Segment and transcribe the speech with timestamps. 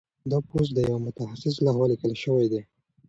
[0.31, 2.61] دا پوسټ د یو متخصص لخوا لیکل شوی دی.